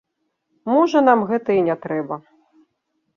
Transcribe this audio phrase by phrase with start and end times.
[0.71, 2.15] Можа, нам гэта і не трэба.